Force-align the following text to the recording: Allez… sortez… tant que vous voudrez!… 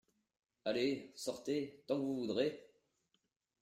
Allez… 0.65 1.11
sortez… 1.13 1.83
tant 1.87 1.97
que 1.97 2.01
vous 2.01 2.15
voudrez!… 2.21 2.65